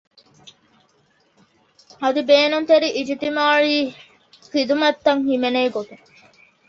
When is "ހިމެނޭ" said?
5.29-5.61